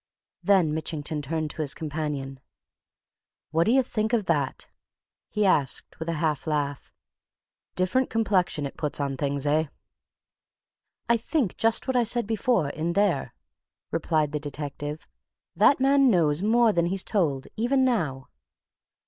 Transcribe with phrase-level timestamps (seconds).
[0.41, 2.39] Then Mitchington turned to his companion.
[3.51, 4.67] "What d'ye think of that?"
[5.29, 6.91] he asked, with a half laugh.
[7.75, 9.65] "Different complexion it puts on things, eh?"
[11.07, 13.35] "I think just what I said before in there,"
[13.91, 15.07] replied the detective.
[15.55, 18.29] "That man knows more than he's told, even now!"